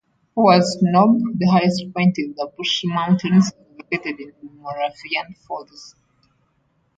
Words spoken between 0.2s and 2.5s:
Pores Knob, the highest point in